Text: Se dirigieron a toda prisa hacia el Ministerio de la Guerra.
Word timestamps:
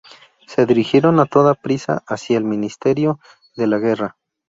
Se 0.47 0.65
dirigieron 0.65 1.19
a 1.19 1.27
toda 1.27 1.53
prisa 1.53 2.01
hacia 2.07 2.39
el 2.39 2.43
Ministerio 2.43 3.19
de 3.55 3.67
la 3.67 3.77
Guerra. 3.77 4.17